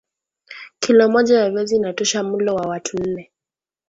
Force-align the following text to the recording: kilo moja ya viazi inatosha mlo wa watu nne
kilo 0.79 1.09
moja 1.09 1.39
ya 1.39 1.49
viazi 1.49 1.75
inatosha 1.75 2.23
mlo 2.23 2.55
wa 2.55 2.67
watu 2.67 2.97
nne 2.97 3.31